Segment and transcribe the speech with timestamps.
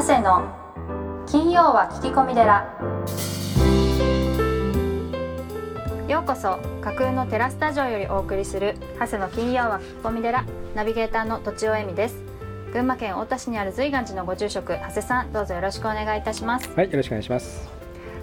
[0.00, 2.64] 長谷の金曜は聞き込み寺。
[6.08, 10.46] ようこそ架空のテラスタジオよりお送りする長谷の金曜は聞き込み寺。
[10.74, 12.16] ナビゲーターのとちおえみです。
[12.72, 16.70] 群馬県太田市にある随願寺のご住職長谷さんどうぞよろしくお願いいたします。
[16.74, 17.68] はい、よろしくお願いします。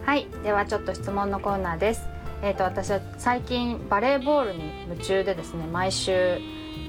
[0.04, 2.02] はいではちょっと質問のコーナーです。
[2.42, 6.40] えっ、と私は最近バレーボールに夢中でですね毎週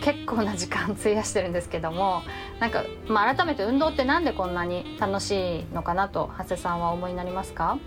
[0.01, 2.23] 結構な時間費やしてるんですけども
[2.61, 7.79] なんか、まあ、改めて運動ってなんでこんなに楽しいのかなと長谷さんはお思いになりますか？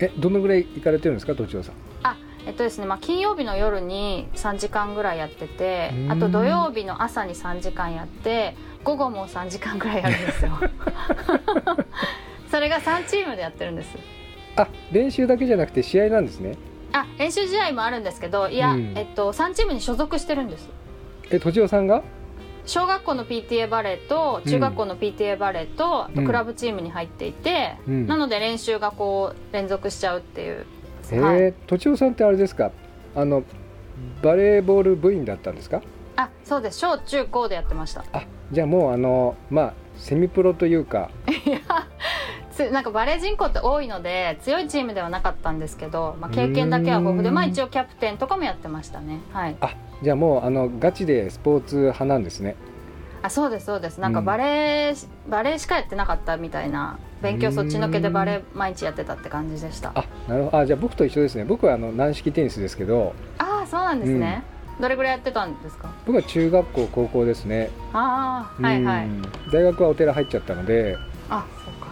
[0.00, 1.74] え、どのぐらい行かれてるんですか、都庁さん。
[2.02, 6.12] あえっとですね、まあ、金曜日の夜に3時間ぐらいやっててうん。
[6.12, 10.50] あと土曜日の朝に3時間やって午後も3時間ぐらいやるんですよ。
[12.50, 13.96] それが3チームでやってるんです。
[14.56, 16.56] あ、練習だけじゃなくて試合なんですね。
[16.92, 18.92] あ練習試合もあるんですけどいや、うん。
[18.96, 20.68] えっと、3チームに所属してるんです
[21.32, 22.02] え、都庁さんが？
[22.64, 30.64] 小学校の PTA バレーと中学校の PTA バレーと,、あとうんクラブチームに入っていて、うんなので練習がこう連続しちゃうっていう、
[31.10, 32.70] えはいー、都庁さんってあれですか？
[33.16, 33.42] あの。
[34.22, 35.82] バレーボール部員だったんですか？
[36.16, 41.10] あそうです小中高でやってましたあ、じゃあもうあの、まあ、セミプロというか。
[42.52, 52.54] つなんかバレー人口って多いので強いチームではなかったんですけど、まあ、経験だけは豊富で、うんまあ、一応キャプテンとかもやってましたねはいあ、じゃあもうあのガチでスポーツ派なんですね。
[53.24, 60.58] あそうですそうですなんかうんバレー、バレーしかやってなかったみたいな勉強そっちのけでバレー毎日やってたって感じでしたあ、なるほど。
[60.58, 61.44] あ、じゃあ僕と一緒ですね。
[61.44, 63.14] 僕はあの軟式テニスですけど。
[63.38, 64.42] ああそうなんですね、
[64.80, 65.88] どれぐらいやってたんですか？
[66.04, 67.70] 僕は中学校高校ですね。
[67.92, 69.22] ああはいはいうん
[69.52, 70.96] 大学はお寺入っちゃったので。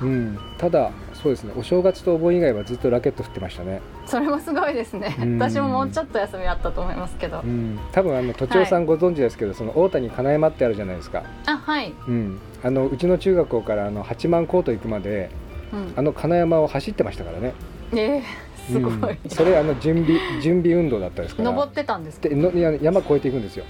[0.02, 1.52] うん、ただそうですね。
[1.56, 5.16] お正月とお盆以外はずっとラケット振ってましたね、それもすごいですね。
[5.20, 5.38] うん。
[5.38, 15.30] 私ももうちょっと休みあったと思いますけど、うん、多分あの都庁さんご存知ですけど、その大谷金山ってあるじゃないですか、あはい、うん、あのうちの中学校からあの八幡コート行くまで
[15.72, 15.92] うん。
[15.96, 17.54] あの金山を走ってましたからね。
[17.92, 21.50] えー、すごい、うんそれあの準備 準備運動だったですから。
[21.50, 22.28] 登ってたんですか？
[22.28, 22.50] での
[22.83, 23.64] 山越えていくんですよ。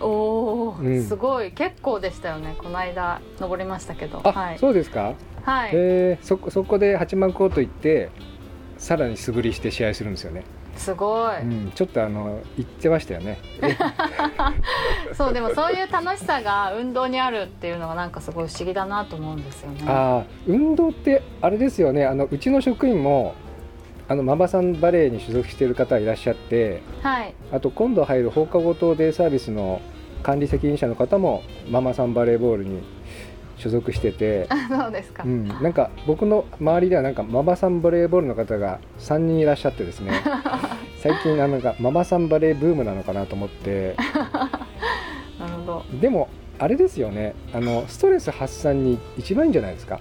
[0.00, 1.02] おお、うん。
[1.02, 1.52] すごい。
[1.52, 2.54] 結構でしたよね。
[2.56, 4.20] この間登りましたけど。
[4.24, 4.58] あ、はい。
[4.58, 8.10] そうですか、はい、えーそこそこで八幡コート行って
[8.78, 10.42] さらに素振りして試合するんですよね、
[10.76, 13.38] すごい、うん、ちょっとあの行ってましたよね。
[15.12, 19.82] そうでもそういう楽しさが運動にあるっていうのがなんかすごい不思議だなと思うんですよね。
[19.86, 22.06] ああ運動ってあれですよね。
[22.06, 23.34] あのうちの職員も
[24.08, 27.34] あのママさんバレーに所属している方いらっしゃってはい。
[27.52, 29.82] あと今度入る放課後等デイサービスの
[30.22, 32.80] 管理責任者の方もママさんバレーボールに
[33.60, 40.12] 所属してて、あそうですか、うん、なんか僕の周りではなんかママさんバレーボールの方が3人いらっしゃってですね。
[41.02, 43.96] 最近なんかママさんバレーブームなのかなと思って。
[45.38, 45.84] なるほど。
[46.00, 46.28] でも
[46.58, 47.34] あれですよね。
[47.54, 50.00] あのストレス発散に一番いいんじゃないですか。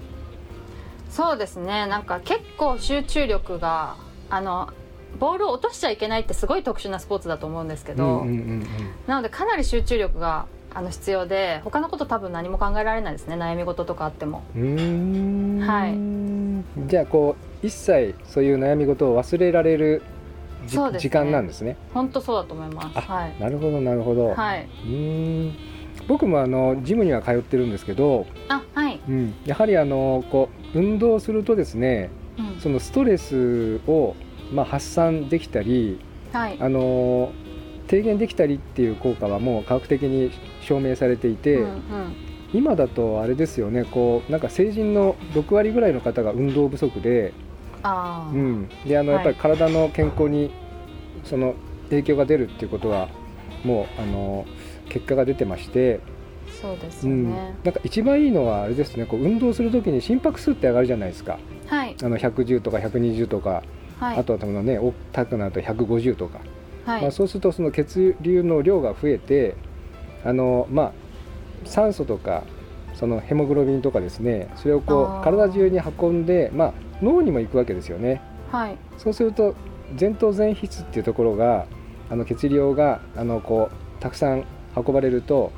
[1.09, 1.85] そうですね。
[1.87, 3.95] なんか結構集中力が
[4.29, 4.69] あの
[5.19, 8.25] ボールを落としちゃいけないってすごい特殊なスポーツだと思うんですけど、
[9.07, 13.35] なのでかなり集中力があの必要で他のこと多分何も考えられないですね。
[13.35, 14.43] 悩み事とかあっても。
[14.55, 16.87] はい。
[16.87, 20.03] じゃあこう一切そういう悩み事を忘れられる
[20.67, 21.09] じそうですね。
[21.09, 21.75] 時間なんですね。
[21.93, 22.87] 本当そうだと思います。
[22.95, 23.35] あはい。
[23.39, 25.55] なるほどなるほど、はい、うーん。
[26.07, 32.59] 僕もあのジムには通ってるんですけど、あはい、うん、やはりあのこう運動するとですねうん。
[32.61, 34.15] そのストレスを、
[34.51, 35.99] まあ、発散できたり
[36.31, 36.57] はい。
[36.59, 37.31] あの
[37.87, 40.31] 低減できたりっていう効果はもう科学的に
[40.69, 42.15] 証明されていて、うんうん。
[42.53, 47.31] 今だとあれですよねこうなんか成人の6割ぐらいの方が運動不足で,、
[47.83, 50.51] ああ、うん、であのはいやっぱり体の健康に
[51.23, 51.53] その
[51.89, 53.09] 影響が出るっていうことは
[53.63, 54.45] もうあの
[54.89, 55.99] 結果が出てまして、
[56.61, 61.37] そうですうん、なんか一番いいのはあれですねこう運動するときに心拍数って上がるじゃないですか。
[61.67, 61.95] はい。
[62.01, 63.63] あの110とか120とか、
[63.99, 64.17] はい。
[64.17, 64.79] あとは多分ね
[65.11, 66.39] 高くなると150とか、
[66.85, 69.55] はい、まあ、そうするとその血流の量が増えて
[70.25, 70.91] あの、まあ、
[71.65, 72.43] 酸素とか
[72.95, 78.21] そのヘモグロビンとかですねそれをこう体中に運んで、まあ、脳にも行くわけですよね。
[78.51, 78.77] はい。
[78.97, 79.55] そうすると
[79.99, 81.65] 前頭前皮っていうところが
[82.09, 84.43] あの血流があのこうたくさん
[84.75, 85.51] 運ばれると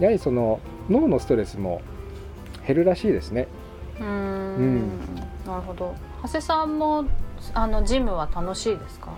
[0.00, 0.60] やはりその
[0.90, 1.80] 脳のストレスも
[2.66, 3.48] 減るらしいですね。
[3.98, 4.08] うーん。
[4.08, 4.12] う
[4.62, 4.90] ん。
[5.46, 5.94] なるほど。
[6.22, 7.04] 長谷さんも
[7.54, 9.10] あのジムは楽しいですか？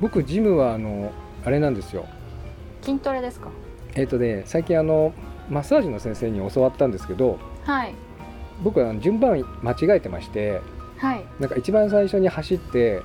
[0.00, 1.12] 僕ジムはあの
[1.44, 2.06] あれなんですよ。
[2.82, 3.48] 筋トレですか？
[3.94, 5.12] えっ、とね最近あの
[5.50, 7.94] マッサージの先生に教わったんですけどはい。
[8.62, 10.60] 僕は順番間違えてまして
[10.98, 11.24] はい。
[11.40, 13.02] なんか一番最初に走って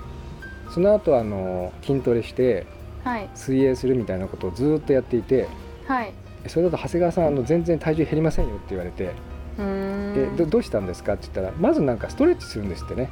[0.69, 2.65] その後あの筋トレして
[3.03, 3.29] はい。
[3.35, 5.47] 水泳するみたいなことをずーっとやっていて
[5.87, 6.13] はい。
[6.47, 9.11] それだと長谷川さんあの全然体重減りませんよって言われて
[9.57, 10.13] うーん。
[10.37, 13.09] でどどうしたんですかって言ったらまずなんかストレッチするんですってね、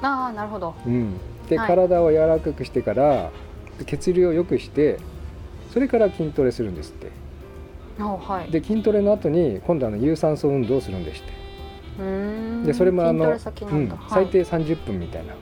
[0.00, 0.74] ああなるほど。
[0.86, 1.18] うん、
[1.48, 1.66] で、はい。
[1.66, 3.30] 体を柔らかくしてから
[3.86, 4.98] 血流を良くして
[5.72, 7.10] それから筋トレするんですって。
[7.98, 8.50] あはい。
[8.50, 11.32] で筋トレの後に今度あの有酸素運動をするんでして。
[12.64, 13.40] でそれもあのうん、はい。
[14.08, 15.36] 最低30分みたいな、う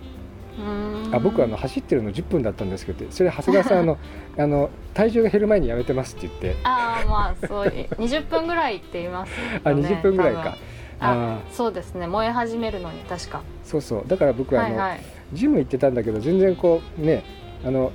[0.60, 1.14] ーん。
[1.14, 3.98] あ僕あの走ってるの10分だったんですけどそれ長谷川さんあの
[4.36, 6.56] あの体重が減る前にやめてますって言って。
[6.64, 10.56] ああまあそうい20分ぐらいって言いますよねあ20分ぐらいか。
[11.00, 12.06] ああそうですね。
[12.08, 13.40] 燃え始めるのに確か。
[13.62, 14.04] そうそう。
[14.08, 15.00] だから僕はあの、はいはい。
[15.32, 17.22] ジム行ってたんだけど全然こうね
[17.64, 17.92] あの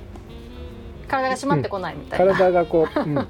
[1.08, 3.26] 体が締まってこないみたいな、体がこう、うん、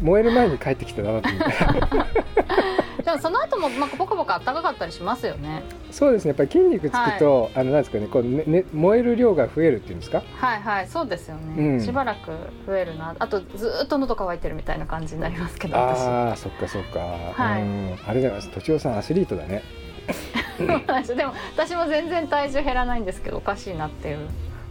[0.00, 1.34] 燃える前に帰ってきたなと思って。
[3.04, 5.62] でもその後もまあポカポカ暖かかったりしますよね。
[5.90, 6.30] そうですね。
[6.30, 10.22] やっぱり筋肉つくと、あのなんですかねこうねね燃える量が増えるっていうんですか？
[10.38, 11.80] はいはいそうですよね、うん。
[11.82, 12.30] しばらく
[12.66, 13.14] 増えるな。
[13.18, 17.62] あとずーっと喉乾いてるみたいな感じになりますけど私ああそっかそっか、はい。
[17.62, 17.98] うん。
[18.06, 19.62] あれだよとちおさんアスリートだね。
[20.58, 24.18] でも私も全然体重減らないんですけどおかしいなっていう。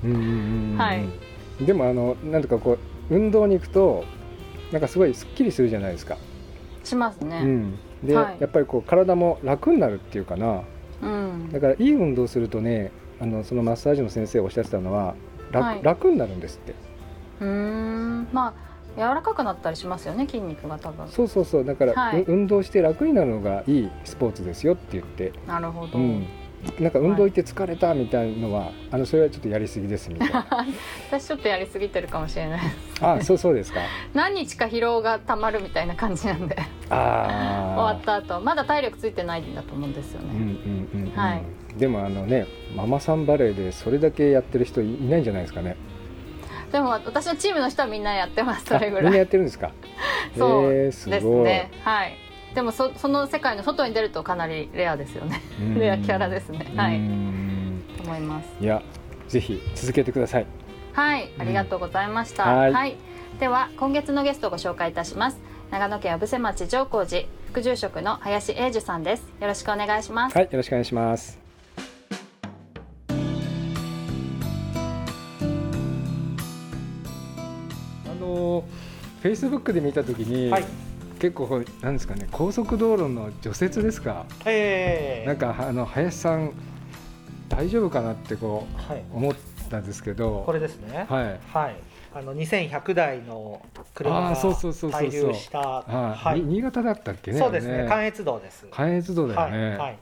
[0.05, 0.77] うんうんうんうん。
[0.79, 1.05] はい
[1.65, 2.77] でもあのなんとかこ
[3.09, 4.05] う運動に行くと
[4.71, 6.17] なんかすごいすっきりするじゃないですか、
[6.83, 7.41] しますね。
[7.43, 8.37] うん、で、はい。
[8.39, 10.63] やっぱりこう体も楽になるっていうかな。
[11.01, 15.15] うん、だからいい運動するとねあのそのマッサージの先生がおっしゃってたのは
[15.51, 15.83] 楽,、はい。
[15.83, 16.75] 楽になるんですって。
[17.41, 18.27] うーん。
[18.31, 21.07] まあ柔らかくなったりしますよね筋肉が多分。
[21.07, 21.65] そうそうそう。
[21.65, 22.21] だから、はい。
[22.21, 26.27] う運動して楽になるのがいいスポーツですよって言って、なるほど、うん、
[26.79, 30.47] なんか運動行って疲れたみたいのは、あのそれはちょっとやりすぎですみたいな。
[31.11, 33.05] 私ちょっとやりすぎてるかもしれないです。
[33.05, 33.81] あそうそうですか。
[34.13, 36.55] 何日か疲労がたまるみたいな感じなんで。
[36.55, 38.39] 終ああわった後。
[38.41, 41.41] まだ体力ついてないんだと思うんですようんうね、んうんうん、はい。
[41.77, 42.45] でもあのね
[42.75, 45.75] ママさんバレーでそれだけやってる人いいないんじゃないですかね。
[46.71, 49.69] でも私のチームの人はみんなやってますそれぐあみんならいやってるんですか？
[50.37, 51.69] そうですね。
[51.83, 52.17] はい
[52.53, 55.41] でもそその世界の外に出るとかなりレアですよね。
[55.59, 55.79] うん。
[55.79, 56.71] レアキャラですね。
[56.75, 56.97] はい。
[56.97, 58.47] 思います。
[58.61, 58.81] いや
[59.27, 60.45] ぜひ続けてください。
[60.93, 61.29] はい。
[61.39, 62.73] ありがとうございました、うんはい。
[62.73, 62.95] はい、
[63.39, 65.37] では今月のゲストをご紹介いたします。
[65.71, 69.21] 長野県小布施町上高寺副住職の林英樹さんです。
[69.41, 71.39] よろしくお願いします、はいよろしくお願いします。
[73.09, 73.13] あ
[78.21, 78.63] の
[79.23, 80.65] フェイスブックで見たときに、はい
[81.23, 84.25] 結構なんですかね高速道路の除雪ですか？
[84.45, 86.51] ええなんかあの林さん
[87.47, 89.35] 大丈夫かなってこはい、う思っ
[89.69, 91.05] たんですけどこれですね。
[91.09, 91.75] はいはい。
[92.13, 93.65] あの2100台の
[93.95, 95.59] 車があーそうそうそうそうそう滞留した。
[95.59, 97.85] はい、新潟だったっけねそうですね。
[97.87, 98.67] 関越道です。
[98.69, 99.77] 関越道だよね、はい。
[99.77, 99.97] はい。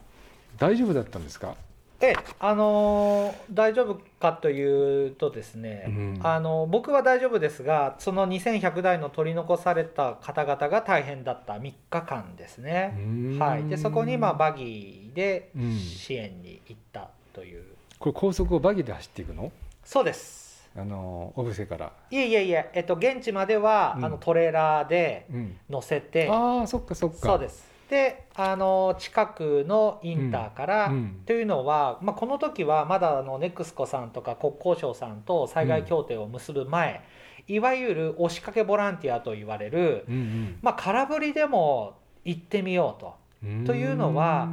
[0.58, 1.54] 大丈夫だったんですか？
[2.02, 12.92] で、あのー大丈夫かというとですね、うんあの僕は大丈夫ですが、その2100台の取り残された方々が大変だった3日間ですね。
[13.38, 13.64] はい。
[13.68, 17.62] で、そこにまあバギーでうん支援に行ったという。
[18.00, 19.52] これ高速をバギで走っていくの？
[19.84, 20.68] そうです。
[20.76, 26.28] あの小布施から、いえいえいえ、えっと現地までは、うんあのトレーラーでうん、乗せて。
[26.28, 37.02] ああそっかそっかそうですであの近くのインターから、うんというのは、まあ、この時はまだあのネクスコさんとか国交省さんと災害協定を結ぶ前、
[37.46, 40.58] いわゆる押しかけボランティアと言われる、うん。
[40.62, 43.14] まあ、空振りでも行ってみようと。
[43.44, 43.64] うん。
[43.66, 44.48] というのは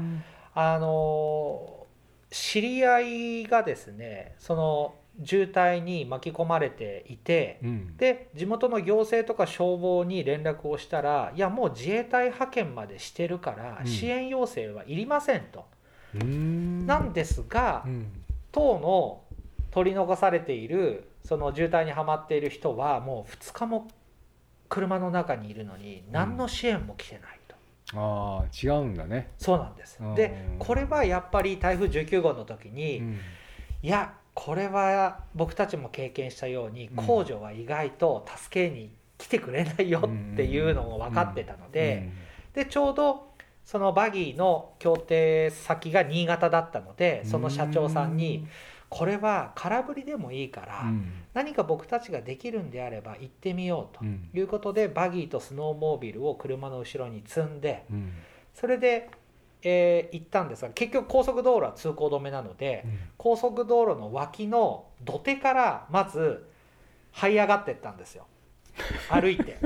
[0.54, 1.88] あの
[2.30, 7.98] 知り合いがですねその渋滞に巻き込まれていて、うん。
[7.98, 13.88] で地元の行政とか消防に連絡をしたらいやもう自衛隊派遣までしてるからうん。
[13.88, 15.66] 支援要請はいりませんと、
[16.16, 16.86] うん。
[16.86, 18.08] なんですが、うん。
[18.52, 19.22] 当の
[19.72, 23.88] 取り残されているその渋滞にはまっている人はもう2日も
[24.70, 27.56] 車の中にいるのに何の支援も来てないと、
[27.96, 29.98] ああ違うんだね、そうなんです。
[30.00, 30.16] うん。
[30.16, 33.20] でこれはやっぱり台風19号の時に、うん。
[33.82, 37.06] いやこれは僕たちも経験したようにうん。
[37.06, 42.10] 工場は意外と助けに来てくれないよっていうのも分かってたので、
[42.54, 43.34] でちょうど
[43.66, 48.48] そのバギーの協定先が新潟だったのでその社長さんに
[48.88, 51.12] 「これは空振りでもいいからうん。
[51.34, 54.30] 何か僕たちができるんであれば行ってみよう」とうん。
[54.34, 58.14] いうことでバギーとスノーモービルを車の後ろに積んでうん。
[58.54, 59.10] それで、
[59.64, 62.86] えー行ったんですが結局高速道路は通行止めなので
[63.18, 66.48] 高速道路の脇の土手からまず
[67.14, 68.26] 這い上がってったんですよ。
[69.10, 69.58] 歩いて。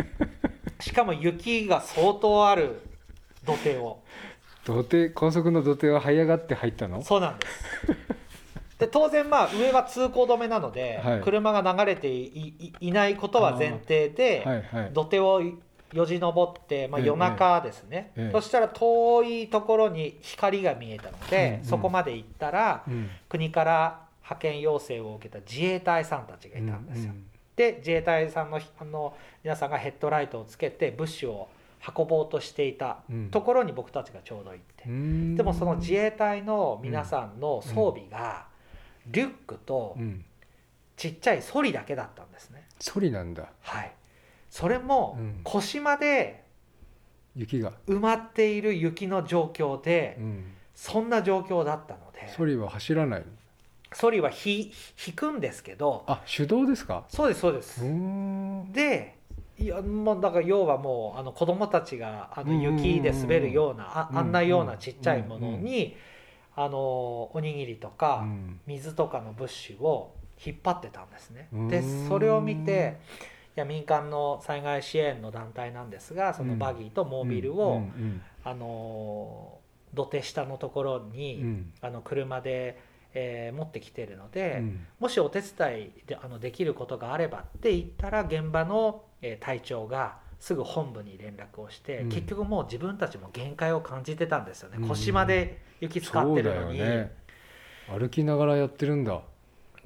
[0.80, 2.82] しかも雪が相当ある
[3.46, 4.00] 土手を。
[4.66, 7.02] 土手高速の土手は這い上がって入ったの？
[7.04, 7.64] そうなんです。
[8.80, 11.22] で当然まあ上は通行止めなので、はい。
[11.22, 14.94] 車が流れていいいないことは前提で、はいはい。
[14.94, 15.42] 土手を
[15.94, 21.64] よじ登って、まあ、ええ夜中ですね、ええそしたら遠いところに光が見えたので、うんうん。
[21.66, 23.10] そこまで行ったらうん。
[23.30, 27.14] 国から派遣要請を受けた自衛隊さんたちがいたんですよ、
[27.56, 31.48] で自衛隊さんのあの皆さんがヘッドライトをつけて物資を
[31.96, 33.30] 運ぼうとしていたうん。
[33.30, 35.36] ところに僕たちがちょうど行って、うん。
[35.36, 38.48] でもその自衛隊の皆さんの装備が
[39.08, 40.26] リュックとうん。
[40.96, 42.68] ちっちゃいソリだけだったんですね。
[42.80, 43.48] ソリなんだ。
[43.62, 43.92] はい
[44.54, 45.40] それもうん。
[45.44, 46.44] 腰まで
[47.36, 50.44] 雪が、埋まっている雪の状況でうん、
[50.76, 53.24] そんな状況だったのでソリは走らない
[53.92, 54.72] ソリはひ
[55.08, 57.04] 引くんですけどあ手動ですか？
[57.10, 57.82] そうですそうです。
[58.72, 59.16] で
[59.58, 65.96] いやもうだから要はもうあの子供たちがあの雪で滑るようなあうんあんなようなちっちゃいものに
[66.56, 66.78] あの
[67.34, 68.60] おにぎりとうかん。
[68.68, 70.14] 水とかの物資を
[70.46, 71.48] 引っ張ってたんですね。
[71.52, 71.68] うん。
[71.70, 78.22] でそれを見ていや民間の災害支援の団体なんですがそのバギーとモービルうんをうん。
[78.44, 79.60] あの
[79.94, 81.74] 土手下のところうにん。
[81.82, 82.80] あの車で
[83.16, 84.88] えー持ってきてるので、うん。
[85.00, 92.10] もしお手伝いであのできることがあればって言ったら現場の、えー隊長がすぐ本部に連絡をして、うん。
[92.10, 94.88] 結局もう自分たちも限界を感じてたんですよね、うん。
[94.88, 97.16] 腰まで雪使ってるのに、ね。
[97.88, 99.22] 歩きながらやってるんだ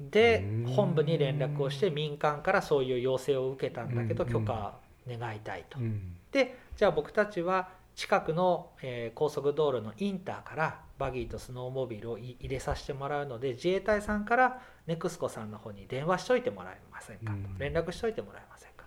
[0.00, 0.64] でうん。
[0.66, 4.78] 本部に連絡をして民間からそういう要請を受けたんだけどうん許可
[5.08, 5.78] 願いたいと。
[5.78, 6.16] うん。
[6.30, 17.58] でじゃあ僕たちは近くの、えー高速道路のインターからバギーとスノーモービルをい入れさせてもらうので自衛隊さんからネクスコさんの方に電話しといてもらえませんかと、うん。
[17.58, 18.84] 連絡しといてもらえませんか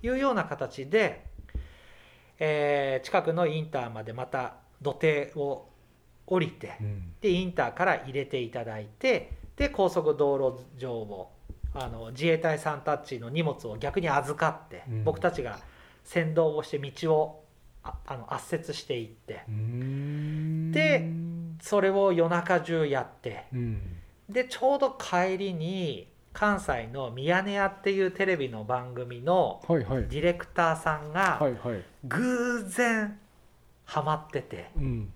[0.00, 0.06] と。
[0.06, 1.24] いうような形で、
[2.38, 5.66] えー近くのインターまでまた土手を
[6.26, 7.12] 降りてうん。
[7.20, 11.32] でインターから入れていただいてで高速道路上を
[11.74, 15.04] あの自衛隊さんたちの荷物を逆に預かって、うん。
[15.04, 15.58] 僕たちが
[16.04, 17.44] 先導をして道を
[17.82, 19.42] ああの圧雪していって。
[20.70, 21.10] で
[21.60, 23.46] それを夜中中やって。
[23.52, 23.80] うん。
[24.28, 31.40] でちょうど帰りに関西の「ミヤネ屋」っていうテレビの番組のディレクターさんが
[32.04, 33.18] 偶然
[33.84, 34.70] ハマってて。
[34.76, 35.12] うん。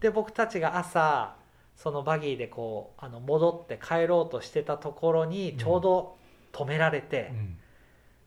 [0.00, 1.34] で僕たちが朝
[1.82, 6.16] そのバギーでこうあの戻って帰ろうとしてたところにちょうど
[6.52, 7.56] 止められて、うん。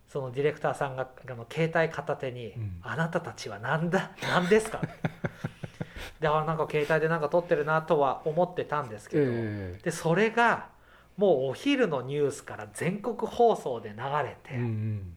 [0.08, 2.80] そのディレクターさんがあの携帯片手に「うん。
[2.82, 4.12] あなたたちは何だ？
[4.24, 4.82] 何ですか?
[6.20, 10.70] 」であなんか携帯でなんか撮ってるなとは思ってたんですけど、えでそれが
[11.18, 15.16] もうお昼のニュースから全国放送で流れて、えうん。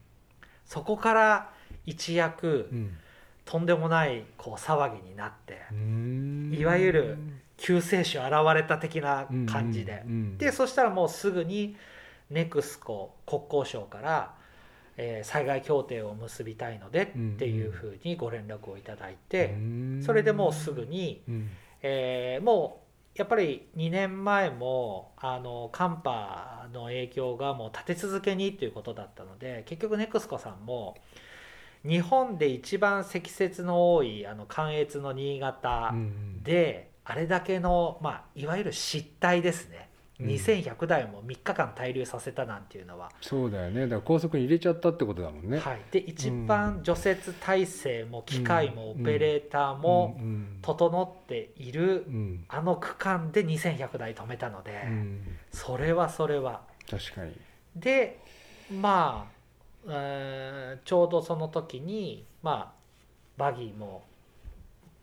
[0.67, 1.51] そこから
[1.87, 2.97] 一躍うん。
[3.47, 6.55] とんでもないこう騒ぎになってうん。
[6.59, 7.19] いわゆる
[7.57, 10.03] 救世主現れた的な感じで。
[10.07, 10.39] うんうん。
[10.39, 10.53] で。
[10.53, 11.77] そしたらもうすぐに
[12.31, 14.35] ネクスコ国交省から、
[14.97, 17.07] えー災害協定を結びたいのでっ
[17.39, 21.51] ていうふうにご連絡をいただいて、うんそれでもうすぐに、うん。
[21.83, 22.87] えーもう
[23.19, 30.97] やっぱり2年前もあの寒波の影響がもう立て続けにということだったので結局ネクスコさんも
[31.83, 36.43] 日本で一番積雪の多いあの関越の新潟、うん。
[36.43, 40.27] であれだけの、まあ、いわゆる失態ですね、うん。
[40.27, 43.83] 2100台も3日間滞留させたなんていうのは、そうだよね。
[43.83, 45.59] だから高速に入れちゃったってことだもんね。
[45.61, 50.59] はい、で一番除雪体制も機械もオペレーターもうん。
[50.63, 52.45] 整っているうん。
[52.49, 55.21] あの区間で2100台止めたので、うん。
[55.53, 56.63] それはそれは。
[56.91, 57.37] 確かに。
[57.77, 58.19] で
[58.81, 59.29] ま
[59.87, 62.77] あ、えーちょうどその時にまあ
[63.37, 64.03] バギーも、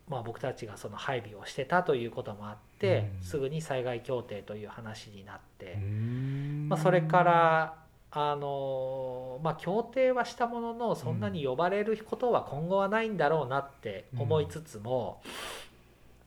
[0.09, 3.23] まあ、僕たちがその配備をしてたということもあって、うん。
[3.23, 6.67] すぐに災害協定という話になって、うん。
[6.69, 7.75] まあ、それから
[8.15, 15.23] あのまあ協定はしたもののそんなに呼ばれることは今後はないんだろうなって思いつつも、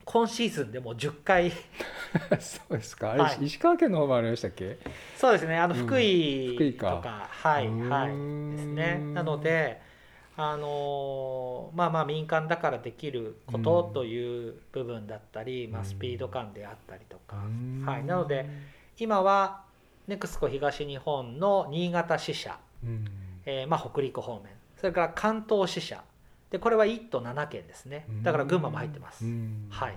[0.05, 1.53] 今シーズンでも10回
[2.41, 3.09] そうですか？
[3.09, 3.45] はい。
[3.45, 4.79] 石川県の方もありましたっけ？
[5.17, 5.57] そうですね。
[5.59, 5.81] あのうん。
[5.87, 8.13] 福井福井とか,、かはいうんはいで
[8.63, 8.99] すね。
[9.15, 9.81] なので
[10.39, 17.85] あのーまあまあ民間だからできることうんという部分だったり、まあ、うんスピード感であったりとか、うん。
[17.87, 18.47] はい、なので
[18.99, 19.65] 今は
[20.07, 23.05] ネクスコ東日本の新潟支社、うん。
[23.47, 24.53] えーまあ、北陸方面。
[24.77, 26.03] それから関東支社。
[26.51, 28.07] でこれは1都7県ですね。
[28.23, 29.67] だから群馬も入ってます、うん。
[29.71, 29.97] はい。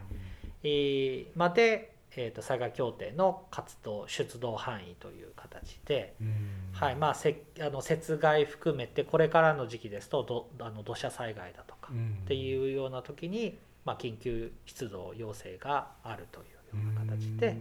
[0.64, 6.36] えーまで、えー、と災害協定の活動出動範囲という形で、うん。
[6.74, 12.20] はいまあ、せあの雪害含めてこれからの時期ですとどあの土砂災害だとかうん。
[12.24, 17.58] っていうような時に、まあ、緊急出動要請があるというような形で、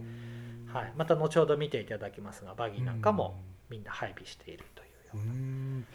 [0.67, 3.39] はい、また後ほど見ていただきますがバギーなんかも
[3.69, 5.23] みんな配備しているというような。
[5.23, 5.85] うん。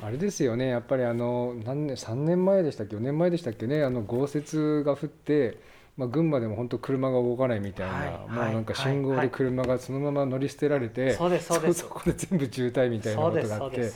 [0.00, 3.82] あれですよねやっぱりあの何年3年前でしたっけ？4年前でしたっけね？
[3.82, 5.58] あの豪雪が降って、
[5.98, 13.90] まあ、群馬でも本当車が動かないみたいな、はいもうはいなんか信号で車がそのまま乗り捨てられて、そうですそそこで全部渋滞みたいなことがあってはい。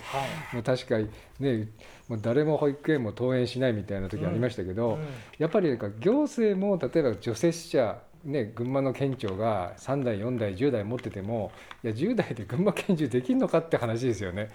[0.54, 1.68] もう確かにね
[2.08, 5.06] もう誰も保育園も登園しないみたいな時ありましたけど、うん
[5.38, 11.50] やっぱりなんか行政も例えば除雪車ね、群馬の県庁が3台4台10台持ってても
[11.82, 14.50] いや10台で群馬県中できるのかって話ですよね。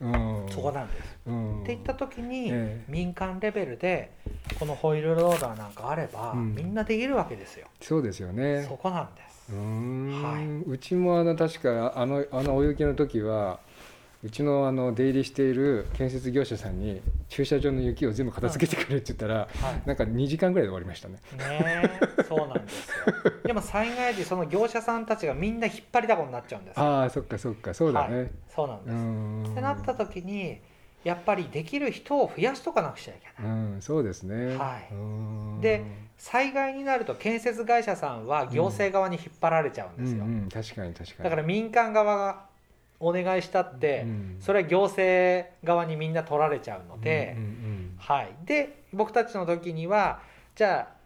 [0.00, 1.18] うん、そこなんです。
[1.26, 2.84] うん、っていった時に、ええ。
[2.88, 4.12] 民間レベルで
[4.62, 6.54] このホイールローダーなんかあれば、うん。
[6.54, 8.64] みんなできるわけですよ、そうですよね。
[8.68, 10.70] そこなんです、うーん、はい。
[10.70, 13.58] うちもあの確かあのあの大雪の時は
[14.22, 19.82] うちのあの出入りしている建設業者さんに駐車場の雪を全部片付けてくれって言ったら、はい。
[19.84, 21.14] なんか2時間ぐらいで終わりましたね。
[21.36, 22.22] ねえ。
[22.28, 23.06] そうなんですよ。
[23.42, 27.74] でも災害時その業者さんたちがみんな引っ張りだこになっちゃうんですああそっかそっか。
[27.74, 28.16] そうだね。
[28.16, 29.42] うそうなんです、ん。
[29.50, 30.60] ってなった時に
[31.04, 34.56] やっぱりできる人を増やしとかなくちゃいけない、うんそうですね。
[34.56, 34.94] はい。
[34.94, 35.60] うん。
[35.60, 35.84] で
[36.16, 41.24] 災害になると建設会社さんは行政側に引っ張られちゃうんですよ、うんうん、確かに確かに。
[41.24, 42.44] だから民間側が
[43.00, 50.20] お願いしたって、うんそれは行政側にみんな取られちゃうので、うんうんはい、で僕たちの時には
[50.54, 51.02] じゃあ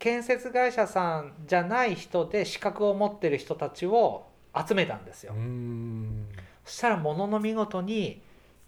[0.00, 4.26] 建設会社さんじゃない人で資格を持ってる人たちを
[4.66, 5.40] 集めたんですよ、うん。
[5.40, 6.26] うん
[6.64, 8.22] そしたらものの見事に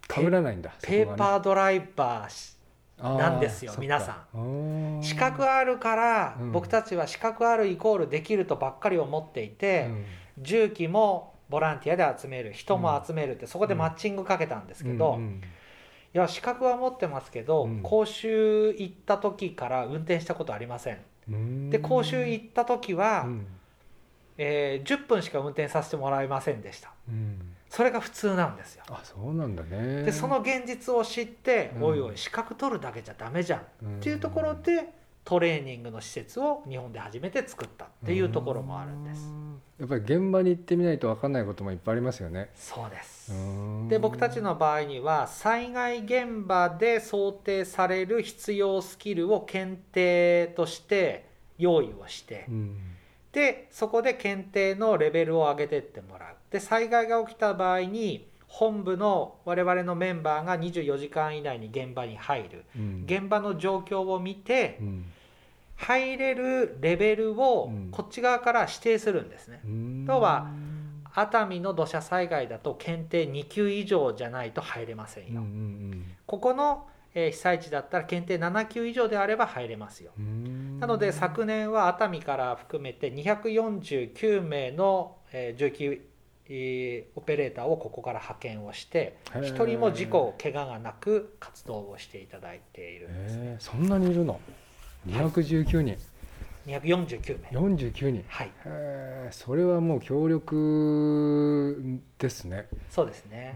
[0.08, 0.72] 被らないんだ。
[0.82, 2.56] ペーーパードライバーし
[2.98, 5.00] なんですよ皆さん。
[5.02, 6.52] 資格あるから、うん。
[6.52, 9.90] 僕たちは資格あるイコールできるとばっかり思っていて、
[10.38, 15.42] 重機もボランティアで集める人も集めるってそこでマッチングかけたんですけど、うん
[16.14, 17.82] いや資格は持ってますけど、うん。
[17.82, 20.98] 講習行った時から運転したことありません。
[21.30, 21.68] うん。
[21.68, 23.46] で講習行った時は、うん。
[24.38, 26.92] えー10分しか運転させてもらえませんでした。
[27.06, 28.84] うんそれが普通なんですよ。
[28.88, 30.02] あそうなんだね。
[30.02, 31.82] でその現実を知って、うん。
[31.82, 33.60] おいおい資格取るだけじゃダメじゃん。
[33.60, 34.00] っうん。
[34.00, 34.94] ていうところで
[35.26, 39.26] トレーニングの施設を日本で初めて作ったっていうところもあるんです。
[39.26, 39.60] うん。
[39.78, 42.48] やっぱり現場に行ってみないと分かんないこともいっぱいありますよね。
[42.54, 43.30] そうです。
[43.30, 52.95] うんで僕たちの場合には災害現場で想定される必要スキルを検定として用意をしてうん
[53.36, 62.64] でそこで検定のレベルを上げてってもらうで災害が起きた場合に本部の我々のメンバーが24時間以内に現場に入る。
[62.74, 63.04] うん。
[63.04, 65.04] 現場の状況を見てうん。
[65.74, 67.90] 入れるレベルをうん。
[67.90, 69.60] こっち側から指定するんですね。
[69.66, 70.06] うん。
[70.08, 70.48] 要は
[71.12, 76.04] 熱海の土砂災害だと検定2級以上じゃないと入れませんよ、うんうん。
[76.24, 76.86] ここの
[77.18, 80.12] えー被災地だったら検定7級以上であれば入れますよ。
[80.18, 80.78] うん。
[80.78, 86.02] なので昨年は熱海から含めて249名のえー重機
[86.48, 93.56] えーオペレーターをここから派遣をして一人も事故怪我がなく活動をしていただいているんですね。
[93.58, 94.38] そんなにいるの
[95.08, 95.96] ？219人、
[96.66, 97.60] 249名。
[97.76, 98.24] 49人。
[98.28, 98.50] はい。
[99.30, 102.66] それはもう強力ですね。
[102.90, 103.54] そうですね。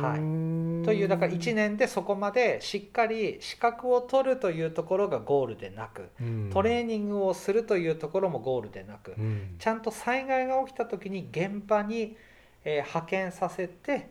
[0.00, 0.84] はい。
[0.84, 6.08] というだから1年でそこまでしっかり資格を取るというところがゴールでなく
[6.52, 9.56] トレーニングをするというところもゴールでなくうん。
[9.58, 12.16] ちゃんと災害が起きた時に現場に、
[12.64, 14.10] えー派遣させて、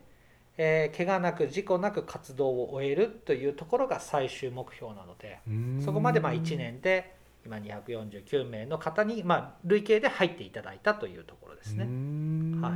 [0.58, 5.82] えー怪我なく事故なく活動を終えるというところが最終目標なのでうん。
[5.86, 11.86] そこまでまあ1年で今249名の方にまあ累計で入っていただいたというところですうね。
[11.86, 12.60] ん。
[12.62, 12.74] はい。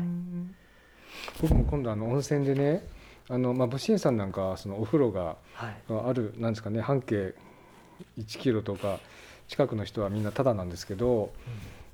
[1.42, 2.86] 僕も今度あの温泉でね
[3.30, 5.76] あの、まあ、物心さんなんかはそのお風呂がはい。
[5.90, 7.34] あるなんですかね半径
[8.18, 9.00] 1キロとか
[9.48, 11.32] 近くの人はみんなタダなんですけど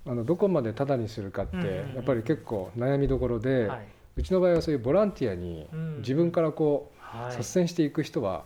[0.06, 1.96] あのどこまでタダにするかってうんうんうん。
[1.96, 3.80] やっぱり結構悩みどころで、はい。
[4.18, 5.98] うちの場合はそういうボランティアにうん。
[6.00, 7.38] 自分からこうはい。
[7.38, 8.46] 率先していく人は、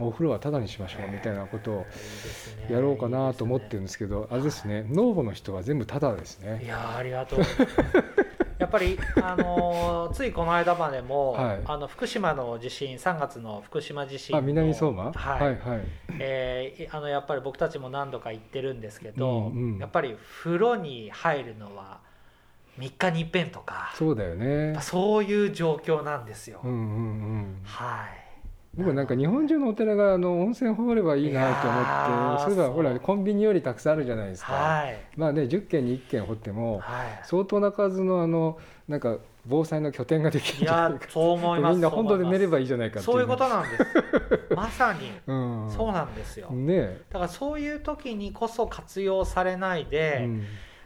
[0.00, 1.86] お風呂はタダにしましょうみたいなことを
[2.68, 6.64] やろうかなと思ってるんですけどあれですね農母の人は全部タダですいね。
[6.66, 7.40] やーありがとう。
[8.58, 11.60] やっぱり、あのーついこの間までも、はい。
[11.66, 15.40] あの福島の地震3月の福島地震のあ南相馬、はい。
[15.42, 15.80] はいはい。
[16.20, 19.78] えーあのやっぱり僕たちも何度か行ってるんですけど、うんうん。
[19.78, 21.98] やっぱり風呂に入るのは
[22.78, 24.76] 3日に一遍とかそうだよね。
[24.80, 26.80] そういう状況なんですよ、うんうんう
[27.38, 27.60] ん。
[27.64, 28.23] はい
[28.76, 34.98] 僕なんか日本中のお寺があの温泉掘ればいいなと思ってそういえばほらコンビニよりたくさんあるじゃないですか、はい。
[35.16, 37.20] まあね10軒に1軒掘ってもはい。
[37.24, 38.58] 相当な数のあの
[38.88, 43.84] なんか防災の拠点ができるんいやじゃないかそう思いますみんな本当で寝ればいいいじゃないかそういうことなんです。
[44.56, 45.12] まさに。
[45.26, 45.34] う
[45.66, 45.70] ん。
[45.70, 50.44] そうなんですよ、ねだからそういう時にこそ活用されないで、うん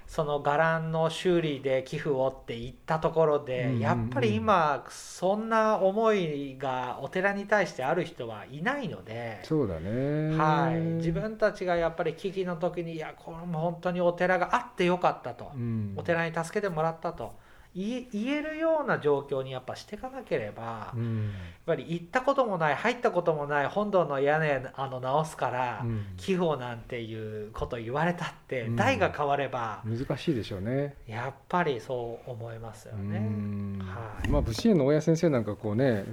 [0.08, 10.34] その伽藍の修理で寄付をって言ったところで、やっぱり今そんな思いがお寺に対してある人はいないので、そうだね。
[10.34, 15.92] はい、自分たちがやっぱり危機の時にいやこれも本当にお寺があってよかったと、うん。
[15.94, 17.34] お寺に助けてもらったと
[17.78, 21.30] 言えるような状況にやっぱしていかなければ、やっうん
[21.64, 26.06] ぱり行ったこともない入ったこともない本堂の屋根あの直すから、うん。
[26.16, 28.76] 寄付をなんていうこと言われたって、うん。
[28.76, 30.96] 代が変われば難しいでしょうね。
[31.06, 33.18] やっぱりそう思いますようね。
[33.20, 33.78] ん。
[33.80, 34.28] はい。
[34.28, 36.04] まあ武士園の大家先生なんかこうね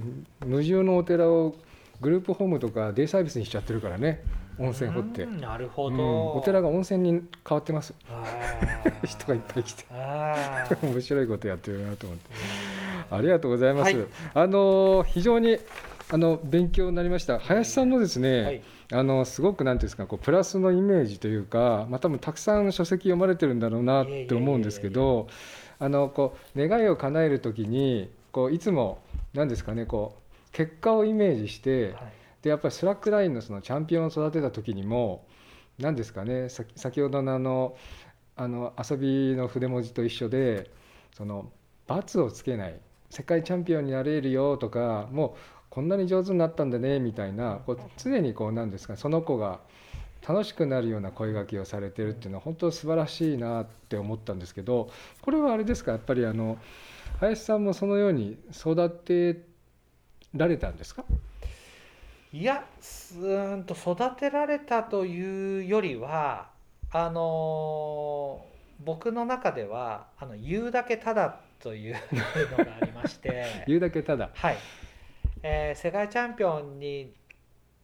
[0.44, 1.56] 無住のお寺を
[2.00, 4.22] グループホームとかデイサービスにしちゃってるからね
[4.58, 5.96] 温泉掘って、うんなるほうん。
[5.96, 7.94] ど、お寺が温泉に変わってます。
[9.04, 9.84] 人がいっぱい来て。
[10.82, 12.30] 面白いことやってるなと思って。
[13.10, 14.06] ありがとうございます、はい。
[14.34, 15.58] あの非常に
[16.10, 17.38] あの勉強になりました。
[17.38, 18.62] 林さんのですね、はい。
[18.92, 25.26] あのすごくなんていうんですかこうプラスのイメージというか、まあ、多分たくさん書籍読まれてるんだろうなって思うんですけど
[25.80, 28.98] あのこう願いを叶える時にこういつも
[29.34, 32.15] 何ですかねこう結果をイメージしてはい
[32.46, 35.26] でやっぱりスラックラインのそのチャンピオンを育てた時にも
[35.80, 37.76] 何ですかね先ほどのあの
[38.36, 40.70] あの遊びの筆文字と一緒で
[41.12, 41.50] その
[41.88, 42.78] 罰をつけない
[43.10, 49.58] 世界チャンピオンになれるよとかもうこんなに上手になったんだねみたいなこう常にこうなんですかその子が
[50.24, 54.88] 楽しくなるような声掛けをされてるっていうのは本当素晴らしいなって思ったんですけど
[55.20, 56.58] これはあれですかやっぱりあの
[57.18, 59.40] 林さんもそのように育て
[60.32, 61.04] られたんですか？
[62.36, 66.50] いやすーんと育てられたというよりは
[66.90, 71.96] あのー僕の中ではあの言うだけただという
[72.58, 73.46] のがありまして。
[73.66, 74.56] 言うだけただ、はい、
[75.42, 77.14] えー世界チャンピオンに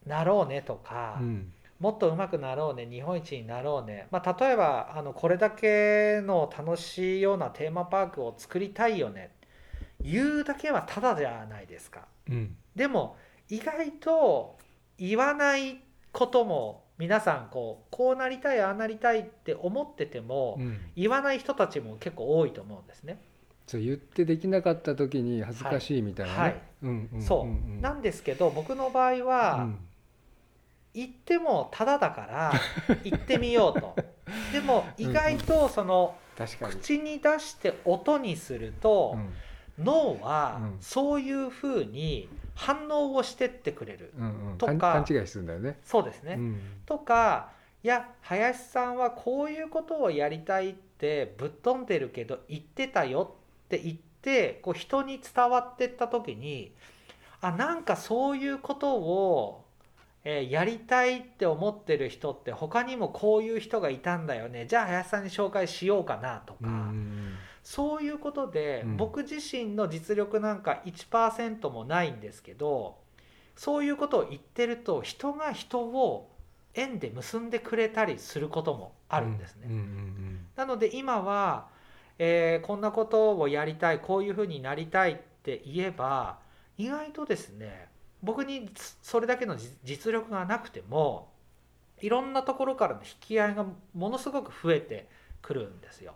[0.05, 1.51] なろうねとか、うん。
[1.79, 9.31] もっと上手くなろうね日本一になろうね、まあ、例えばあのこれだけの楽しいようなテーマパークを作りたいよね。
[9.99, 12.05] 言うだけはただじゃないですか。
[12.29, 12.55] うん。
[12.75, 13.17] でも
[13.49, 14.57] 意外と
[14.97, 20.79] 言わないことも皆さんこうこうなりたいああなりたいって思ってても、うん。
[20.95, 23.19] 言わない人たちも結構多いと思うんですね。
[23.65, 26.61] そう言ってできなかった時に恥ずかしいみたいなね、はい。
[26.83, 29.79] うんうんそう、なんですけど僕の場合は、うん。
[30.93, 32.53] 言ってもただだから
[33.03, 33.95] 言ってみようと。
[34.51, 39.15] でも意外とその確かに、口に出して音にすると
[39.77, 39.83] うん。
[39.83, 40.77] 脳はうん。
[40.79, 44.13] そういうふうに反応をしてってくれる。
[44.57, 44.75] とか。
[44.77, 45.79] 勘勘違いするんだよね。
[45.83, 46.61] そうですね、うん。
[46.85, 47.51] とか
[47.83, 56.73] いや林さんはこういうことをやりたいってぶっ飛んでるけど言ってたよって言ってこう人に伝わってった時に
[57.41, 59.65] あなんかそういうことを、
[60.23, 64.65] えーやりたいって思ってる人って他にもこういう人がいたんだよね。
[64.65, 67.33] じゃあ林さんに紹介しようかなとか、うん
[67.63, 72.97] そういうことで、うん僕自身の実力なんか1%もないんですけど
[73.55, 76.29] そういうことを言ってると人が人を
[76.73, 79.67] 縁で結んでくれたりすることもあるんですね。
[80.55, 81.67] なので今は、
[82.19, 86.39] えーこんなことをやりたいこういうふうになりたいって言えば
[86.77, 87.87] 意外とですね
[88.21, 88.69] 僕に
[89.01, 91.29] それだけの実実力がなくても
[92.01, 95.07] いろんなところからの引き合いがものすごく増えて
[95.43, 96.15] くるんですよ。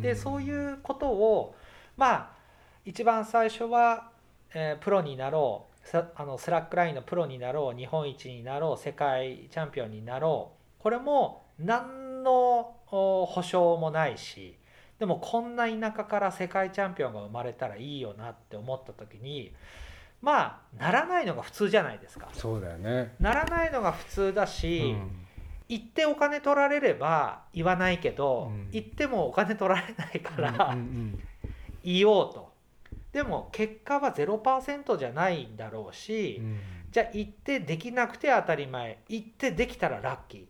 [0.00, 1.54] でそういうことを
[1.96, 2.30] まあ
[2.84, 4.10] 一番最初は、
[4.54, 14.56] えープロになろうさあのスラックラインのプロになろう日本一になろう世界チャンピオンになろうこれも何のお保証もないし
[14.98, 19.52] でもこんな田舎から世界チャンピオンが生まれたらいいよなって思った時に
[20.20, 22.28] まあならないのが普通じゃないですか。
[22.32, 23.14] そうだよね。
[23.18, 25.21] ならないのが普通だろうし、ん
[25.72, 28.70] 言ってお金取られれば言わないけど、うん。
[28.70, 30.76] 言ってもお金取られないから、
[31.82, 32.52] 言おうと。
[33.10, 36.58] でも結果は0%じゃないんだろうし、うん。
[36.90, 38.98] じゃあ言ってできなくて当たり前。
[39.08, 40.44] 言ってできたらラッキー。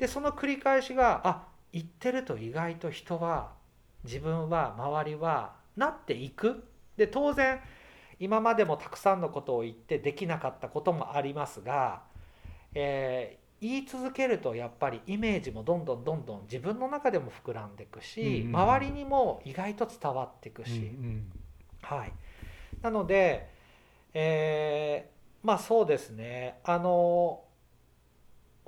[0.00, 3.52] でその繰り返しがあ言ってると意外と人は
[4.02, 6.64] 自分は周りはなっていく。
[6.96, 7.60] で当然
[8.18, 12.02] 今までもたくさんのことを言ってできなかったこともありますが、
[12.74, 21.32] えー言い続けるとやっぱりイメージもどんどんどんどん自分の中でも膨らんでいくし、うんうん周りにも意外と伝わっていくし、うん
[21.80, 22.12] はい、
[22.82, 23.48] なので、
[24.12, 25.12] えー
[25.46, 26.60] まあそうですね。
[26.64, 27.42] あの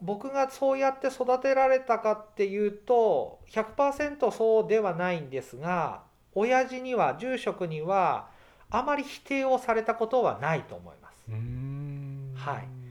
[0.02, 6.02] 僕がそうやって育てられたかっていうと100%そうではないんですが
[6.34, 8.28] 親父には住職には
[8.70, 11.24] あまり否定をされたことはないと思います。
[11.28, 12.32] うんうん。
[12.34, 12.83] はい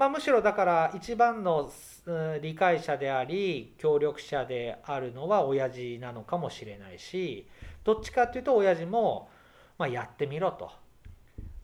[0.00, 1.70] まあ、むしろだから一番の
[2.06, 7.46] うん理解者であり協力者であるのは親父なのかもしれないし
[7.84, 9.28] どっちかっていうと親父も、
[9.76, 10.70] まあ、やってみろと。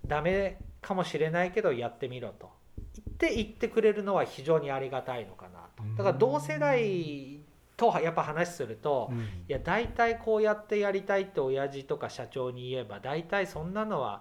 [0.07, 2.51] ダメかもしれないけどやってみろと。
[2.77, 5.83] 言って言ってくれるのは非常にありがたいのかなと。
[5.96, 7.40] だから同世代
[7.79, 9.18] とやっぱ話すると、うん。
[9.18, 14.20] いや大体こうやってやりたいって親父とか社長に言えば大体そんなのは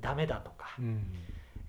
[0.00, 1.04] ダメだとか、うん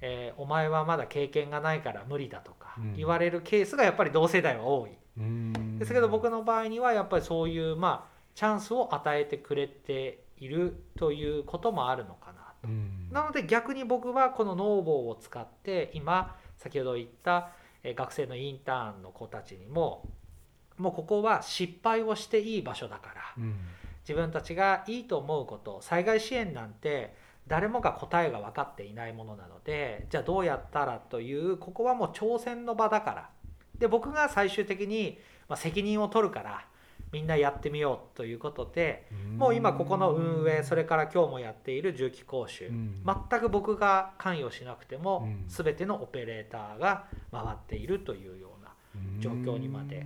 [0.01, 4.91] えーお前はまだ経験がないから無理だとかうん言われるケースがやっぱり同世代は多い。
[5.17, 12.67] うんですけど僕の場合にはやっぱりそういうまあチャンスを与えてくれているということもあるのかなと。
[12.67, 17.49] うんなので逆に僕はこのノーボーを使って今先ほど言った
[17.83, 20.07] えー学生のインターンの子たちにも
[20.77, 23.55] もうここは失敗をしていい場所だからうん
[24.07, 27.13] 自分たちがいいと思うこと災害支援なんて
[27.51, 33.29] 誰もが答えが分かっていないものなのでじゃあどうやったらというここはもう挑戦の場だから。
[33.77, 36.65] で僕が最終的に、まあ、責任を取るから
[37.11, 43.03] みんなやってみようということでもう今ここの運営それから今日もやっている重機講習うん。
[43.05, 45.45] 全く僕が関与しなくてもうん。
[45.49, 48.71] 全てのオペレーターが回っているというような、
[49.19, 50.05] 状況にまで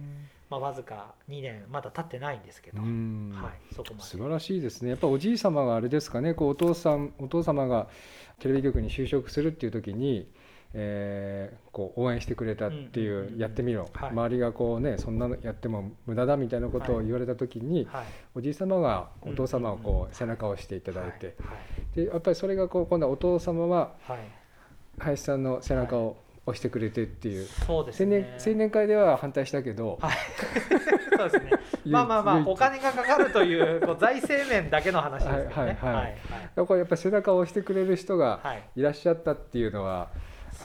[0.49, 3.31] まあ、わずか2年まだ経ってないんですけど、うん。
[3.33, 4.03] はい、そこまで。
[4.03, 4.89] 素晴らしいですね。
[4.91, 6.33] やっぱおじい様があれですかね。
[6.33, 7.87] こうお父さんお父様が
[8.39, 10.29] テレビ局に就職するっていう時に、
[10.73, 14.09] えーこう応援してくれたっていう,、うんうんうんやってみろ、はい。
[14.11, 18.05] 周りがこうねそんなのやっても無駄だみたいなことを言われた時に、はい。
[18.35, 21.53] おじい様がうんお父様をこう背中を押していただいて、は
[21.93, 21.95] い。
[21.95, 24.19] でやっぱりそれがこう今度はお父様ははい。
[24.99, 30.15] 林さんの背中を押してくれてっていう、そうです青年ね青年会では反対したけど、はい。
[31.17, 31.51] そうですね。
[31.85, 35.53] まあまあまあお金がかかるというこう財政面だけの話ですけどね。
[35.55, 35.95] はいはいはい。
[35.95, 36.17] はい
[36.55, 38.63] だからやっぱり背中を押してくれる人がはい。
[38.75, 40.09] いらっしゃったっていうのは、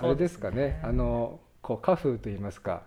[0.03, 0.57] あれですかね。
[0.57, 2.83] ねあのこう家風と言いますか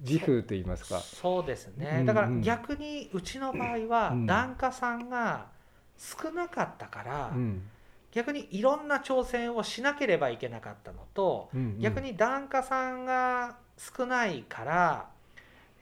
[0.00, 1.00] 自風と言いますか。
[1.00, 1.96] そうですうんうん。
[1.98, 4.26] ねだから逆にうちの場合はうん。
[4.26, 5.46] 檀家さんが
[5.98, 7.62] 少なかったからうん
[8.12, 11.80] 逆にいろんな挑戦をしなければいけなかったのとうんうん。
[11.80, 15.10] 逆に檀家さんが少ないから、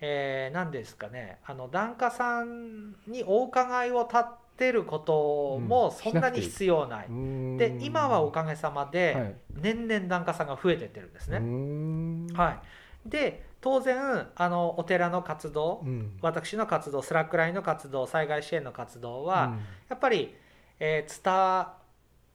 [0.00, 4.22] えー、何ですかねあの檀家さんにお伺いを立
[4.56, 6.12] てることもうん。
[6.12, 7.06] そんなに必要ない。
[7.06, 8.92] うーんで今はおかげさまはい。
[8.92, 11.38] で年々檀家さんが増えてってるんですね。
[11.38, 12.26] ん。
[12.34, 12.60] は
[13.06, 16.18] い、で当然あのお寺の活動うん。
[16.22, 19.52] 私の活動スラックラインの活動災害支援の活動は、うん。
[19.88, 20.34] やっぱり、
[20.80, 21.75] えー伝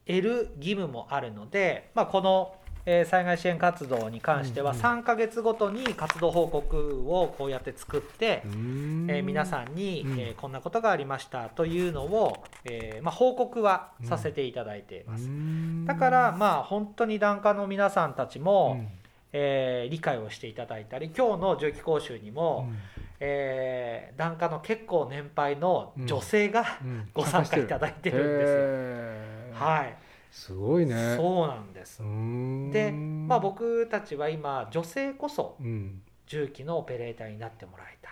[0.07, 8.55] える義務もあるので、まあ、この、えー災害支援活動に関してはうんうん3ヶ月ごとに活動報告をこうやって作ってう、ー
[9.05, 9.07] ん。
[9.11, 10.19] えー皆さんに、うん。
[10.19, 15.25] えーこんなことがありましたというのを、えーまあ、報告はさせていただいています。
[15.25, 15.85] うーん。
[15.85, 18.87] だからまあ本当に檀家の皆さんたちうも、ん。
[19.33, 22.77] えー理解をしていただいたり今日の重機講習にも、うん。
[23.19, 27.09] えー檀家の結構年配の女性が、うん。
[27.13, 28.51] ご参加いただいてるんです
[29.35, 29.40] よ。
[29.63, 29.95] はい、
[30.31, 31.15] すごいね。
[31.17, 31.99] そうなんです。
[32.71, 36.01] で、まあ、僕たちは今女性こそうん。
[36.27, 38.11] 重機のオペレーターになってもらいたい。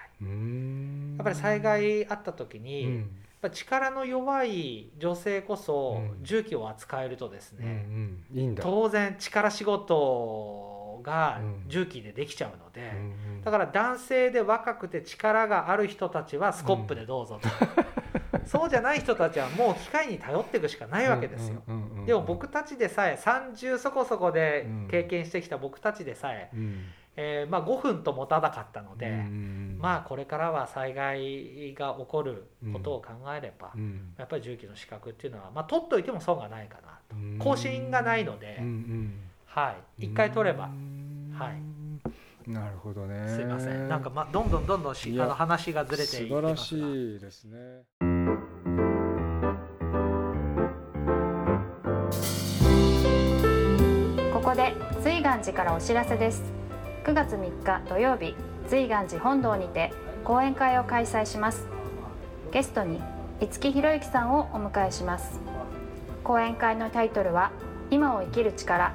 [1.18, 6.24] やっぱり災害あった時に、やっうんぱり力の弱い女性こそうん。
[6.24, 7.86] 重機を扱えるとですうんね、
[8.34, 8.38] うん。
[8.38, 8.62] いいんだ。
[8.64, 11.64] 当然力仕事がうん。
[11.68, 12.92] 重機でできちゃうので、
[13.46, 17.48] だから男性で若くて力がある人たちはスコップでどうぞと、
[18.50, 21.62] そうじゃない人たちはもう機械に頼っていくしかないわけですよ。
[22.08, 26.86] でも僕たちでさえ30そこそこでうん経験してきた僕たちでさえ、うん。
[27.16, 34.14] えーまあ、5分と持たなかったので、うんうんまあこれからは災害が起こることを考えれば、うん。
[34.18, 37.16] やっぱり重機の資格っていうのは、まあ、取っといても損がないかなと。
[37.16, 37.38] うん。
[37.38, 39.14] 更新がないのでうんうん
[39.46, 40.06] はい。
[40.06, 42.50] 一回取ればうんはい。
[42.50, 43.28] なるほどね。
[43.28, 43.88] すいません。
[43.88, 44.96] なんか、まあ、どんどんどんどんあ
[45.28, 46.42] の話がずれてい素ってますが。
[46.42, 48.09] 晴らしいですね
[54.60, 54.74] で
[55.06, 56.44] 瑞岩寺からお知らせです。
[57.06, 58.36] 9月3日土曜日
[58.70, 59.94] 瑞岩寺本堂にて
[60.26, 61.66] 講演会を開催します。
[62.52, 63.02] ゲストに
[63.40, 65.40] 五木ひろゆきさんをお迎えします。
[66.26, 67.54] 講演会のタイトルは
[67.90, 68.92] 今を生きる力。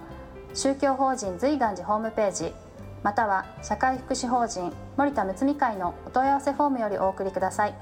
[0.55, 2.53] 宗教法人随願寺ホームページ
[3.01, 7.75] または社会福祉法人森田睦美会のお問い合わせフォームよりお送りください。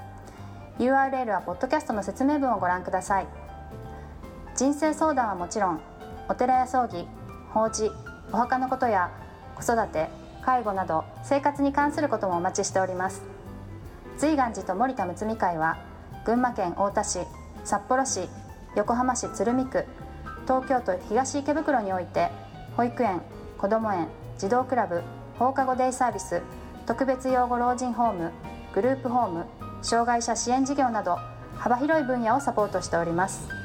[0.80, 3.28] URL はポッドキャストの説明文をご覧ください。
[4.56, 5.82] 人生相談はもちろん
[6.30, 7.06] お寺や葬儀
[7.50, 7.92] 法事
[8.32, 9.12] お墓のことや
[9.56, 10.08] 子育て
[10.42, 13.22] 介護など生活に関することもお待ちしております。
[14.18, 15.78] 随願寺と森田睦美会は
[16.26, 17.20] 群馬県太田市
[17.66, 18.30] 札幌市
[18.78, 19.86] 横浜市鶴見区
[20.44, 22.32] 東京都東池袋において
[22.78, 23.22] 保育園
[23.58, 24.08] こども園
[24.38, 25.02] 児童クラブ
[25.38, 26.42] 放課後デイサービス
[26.86, 28.32] 特別養護老人ホーム
[28.74, 29.46] グループホーム
[29.82, 31.18] 障害者支援事業など
[31.58, 33.61] 幅広い分野をサポートしております。